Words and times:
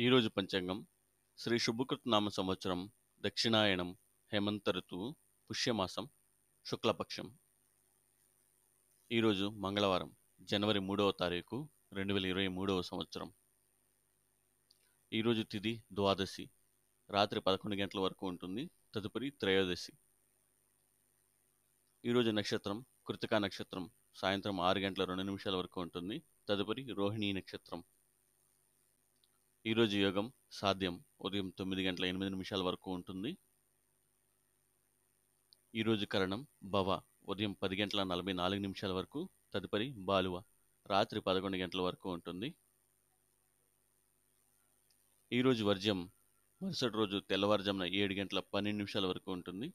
ఈరోజు 0.00 0.28
పంచాంగం 0.28 0.86
శ్రీ 1.38 1.58
శుభకృత్ 1.58 2.10
నామ 2.10 2.28
సంవత్సరం 2.28 2.92
దక్షిణాయనం 3.20 3.96
హేమంత 4.32 4.70
ఋతువు 4.70 5.16
పుష్యమాసం 5.50 6.08
శుక్లపక్షం. 6.66 7.38
ఈరోజు 9.12 9.48
మంగళవారం 9.48 10.16
జనవరి 10.40 10.80
మూడవ 10.80 11.10
తారీఖు 11.10 11.68
రెండు 11.92 12.14
వేల 12.14 12.26
ఇరవై 12.26 12.48
మూడవ 12.48 12.82
సంవత్సరం. 12.82 13.34
ఈరోజు 15.12 15.42
తిథి 15.42 15.82
ద్వాదశి 15.92 16.50
రాత్రి 17.10 17.40
పదకొండు 17.40 17.76
గంటల 17.76 18.00
వరకు 18.00 18.26
ఉంటుంది 18.26 18.70
తదుపరి 18.94 19.30
త్రయోదశి. 19.30 19.92
ఈరోజు 22.04 22.30
నక్షత్రం 22.30 22.86
కృతికా 23.06 23.38
నక్షత్రం 23.38 23.90
సాయంత్రం 24.14 24.60
ఆరు 24.60 24.78
గంటల 24.78 25.04
రెండు 25.04 25.22
నిమిషాల 25.22 25.56
వరకు 25.56 25.80
ఉంటుంది 25.80 26.22
తదుపరి 26.48 26.92
రోహిణీ 26.92 27.32
నక్షత్రం. 27.32 27.84
ఈరోజు 29.68 29.96
యోగం 29.96 30.26
సాధ్యం 30.52 30.94
ఉదయం 31.20 31.48
తొమ్మిది 31.58 31.82
గంటల 31.86 32.04
ఎనిమిది 32.04 32.30
నిమిషాల 32.30 32.62
వరకు 32.62 32.88
ఉంటుంది. 32.92 33.30
ఈరోజు 35.74 36.04
కరణం 36.04 36.46
భవ 36.64 36.88
ఉదయం 37.28 37.52
పది 37.62 37.76
గంటల 37.76 38.02
నలభై 38.02 38.32
నాలుగు 38.32 38.60
నిమిషాల 38.60 38.92
వరకు 38.92 39.20
తదుపరి 39.54 39.88
బాలువ 39.98 40.36
రాత్రి 40.86 41.20
పదకొండు 41.20 41.56
గంటల 41.56 41.80
వరకు 41.80 42.08
ఉంటుంది. 42.12 42.48
ఈరోజు 45.32 45.64
వర్జ్యం 45.64 46.00
మరుసటి 46.60 46.96
రోజు 46.96 47.18
తెల్లవారుజామున 47.30 47.84
ఏడు 47.94 48.14
గంటల 48.14 48.40
పన్నెండు 48.54 48.78
నిమిషాల 48.78 49.06
వరకు 49.06 49.32
ఉంటుంది. 49.32 49.68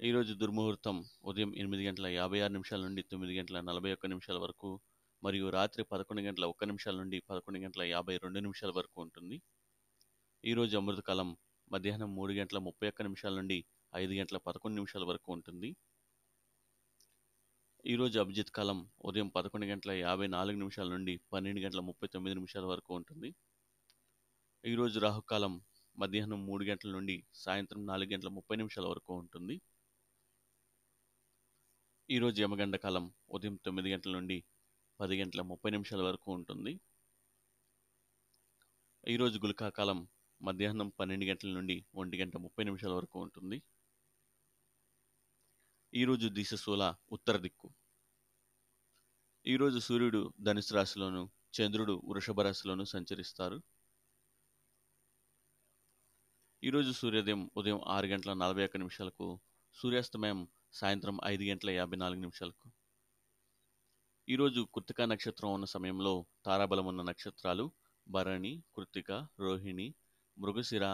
ఈరోజు 0.00 0.34
దుర్ముహూర్తం 0.34 0.96
ఉదయం 1.24 1.52
ఎనిమిది 1.54 1.86
గంటల 1.86 2.06
యాభై 2.06 2.40
ఆరు 2.40 2.52
నిమిషాల 2.52 2.80
నుండి 2.80 3.02
తొమ్మిది 3.02 3.38
గంటల 3.38 3.60
నలభై 3.60 3.92
ఒక్క 3.92 4.06
నిమిషాల 4.06 4.38
వరకు 4.38 4.70
మరియు 5.26 5.48
రాత్రి 5.48 5.82
పదకొండు 5.84 6.22
గంటల 6.22 6.44
ఒక్క 6.44 6.64
నిమిషాల 6.64 6.96
నుండి 6.96 7.18
పదకొండు 7.20 7.58
గంటల 7.58 7.82
యాభై 7.82 8.16
రెండు 8.16 8.38
నిమిషాల 8.38 8.70
వరకు 8.70 9.02
ఉంటుంది. 9.02 9.36
ఈరోజు 10.44 10.74
అమృతకాలం 10.78 11.36
మధ్యాహ్నం 11.72 12.10
మూడు 12.14 12.32
గంటల 12.32 12.58
ముప్పై 12.58 12.88
ఒక్క 12.88 13.02
నిమిషాల 13.02 13.34
నుండి 13.34 13.58
ఐదు 13.94 14.12
గంటల 14.12 14.36
పదకొండు 14.36 14.76
నిమిషాల 14.76 15.04
వరకు 15.04 15.32
ఉంటుంది. 15.32 15.76
ఈరోజు 17.84 18.18
అభిజిత్ 18.20 18.50
కాలం 18.50 18.90
ఉదయం 19.04 19.28
పదకొండు 19.28 19.66
గంటల 19.66 19.90
యాభై 19.90 20.26
నాలుగు 20.26 20.58
నిమిషాల 20.58 20.88
నుండి 20.88 21.20
పన్నెండు 21.32 21.60
గంటల 21.60 21.80
ముప్పై 21.80 22.08
తొమ్మిది 22.08 22.34
నిమిషాల 22.34 22.64
వరకు 22.64 22.94
ఉంటుంది. 22.94 23.30
ఈరోజు 24.64 24.98
రాహుకాలం 24.98 25.54
మధ్యాహ్నం 25.96 26.46
మూడు 26.46 26.64
గంటల 26.64 26.90
నుండి 26.90 27.16
సాయంత్రం 27.34 27.86
నాలుగు 27.86 28.12
గంటల 28.12 28.28
ముప్పై 28.28 28.56
నిమిషాల 28.56 28.86
వరకు 28.86 29.14
ఉంటుంది. 29.14 29.56
ఈరోజు 32.10 32.42
యమగండ 32.42 32.76
కాలం 32.76 33.14
ఉదయం 33.30 33.54
తొమ్మిది 33.56 33.92
గంటల 33.92 34.12
నుండి 34.12 34.44
పది 35.00 35.20
గంటల 35.20 35.40
ముప్పై 35.42 35.70
నిమిషాల 35.70 36.02
వరకు 36.02 36.32
ఉంటుంది. 36.32 36.80
ఈరోజు 39.08 39.38
గులకాకాలం 39.38 40.08
మధ్యాహ్నం 40.42 40.88
పన్నెండు 40.88 41.24
గంటల 41.24 41.48
నుండి 41.48 41.84
ఒంటి 41.94 42.20
గంట 42.20 42.36
ముప్పై 42.36 42.64
నిమిషాల 42.64 42.92
వరకు 42.92 43.20
ఉంటుంది. 43.20 43.62
ఈరోజు 45.94 46.28
దిశశూల 46.28 46.94
ఉత్తర 47.12 47.36
దిక్కు. 47.36 47.74
ఈరోజు 49.46 49.78
సూర్యుడు 49.78 50.32
ధనుసు 50.40 50.74
రాశిలోను 50.74 51.30
చంద్రుడు 51.60 52.02
వృషభ 52.04 52.40
రాశిలోను 52.40 52.84
సంచరిస్తారు. 52.84 53.62
ఈరోజు 56.64 56.92
సూర్యోదయం 56.92 57.50
ఉదయం 57.56 57.80
ఆరు 57.86 58.06
గంటల 58.06 58.32
నలభై 58.32 58.64
ఒక్క 58.64 58.76
నిమిషాలకు 58.76 59.40
సూర్యాస్తమయం 59.74 60.48
సాయంత్రం 60.72 61.18
ఐదు 61.24 61.42
గంటల 61.42 61.70
యాభై 61.70 61.96
నాలుగు 61.96 62.20
నిమిషాలకు. 62.20 62.75
ఈరోజు 64.28 64.60
కృతికా 64.74 65.04
నక్షత్రం 65.04 65.50
ఉన్న 65.52 65.64
సమయంలో 65.64 66.12
తారాబలం 66.46 66.86
ఉన్న 66.86 67.02
నక్షత్రాలు 67.02 67.64
భరణి 68.06 68.50
కృతిక 68.76 69.10
రోహిణి 69.40 69.86
మృగశిర 70.36 70.84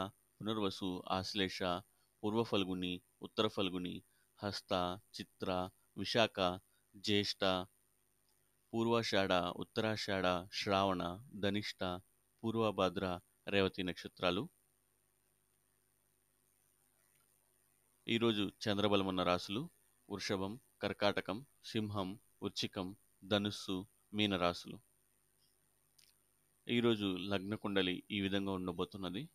పునర్వసు 0.41 0.89
ఆశ్లేష 1.11 1.59
పూర్వ 2.23 2.43
ఫల్గుని 2.43 2.93
ఉత్తర 3.23 3.49
ఫల్గుని 3.49 3.95
హస్త 4.39 4.73
చిత్ర 5.17 5.49
విశాఖ 5.97 6.37
జ్యేష్ఠ 6.97 7.43
పూర్వాషాఢ 8.73 9.33
ఉత్తరాషాఢ 9.57 10.27
శ్రావణ 10.53 11.03
ధనిష్ట 11.35 11.83
పూర్వభద్ర 12.43 13.07
రేవతి 13.49 13.83
నక్షత్రాలు. 13.83 14.43
ఈరోజు 18.07 18.53
చంద్రబలం 18.65 19.07
ఉన్న 19.07 19.23
రాశులు 19.23 19.63
వృషభం 20.09 20.61
కర్కాటకం 20.83 21.41
సింహం 21.65 22.09
వృచ్చికం 22.43 22.89
ధనుస్సు 23.25 23.87
మీనరాశులు. 24.13 24.79
ఈరోజు 26.69 27.17
లగ్న 27.21 27.55
కుండలి 27.55 28.03
ఈ 28.11 28.21
విధంగా 28.21 28.53
ఉండబోతున్నది. 28.53 29.29